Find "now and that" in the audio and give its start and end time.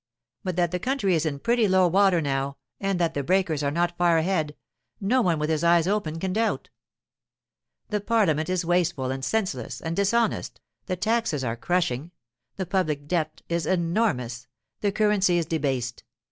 2.21-3.13